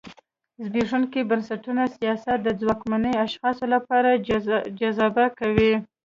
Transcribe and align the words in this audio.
زبېښونکي 0.63 1.19
بنسټونه 1.29 1.83
سیاست 1.97 2.37
د 2.43 2.47
ځواکمنو 2.59 3.11
اشخاصو 3.25 3.65
لپاره 3.75 4.09
جذابه 4.79 5.25
کوي. 5.39 5.73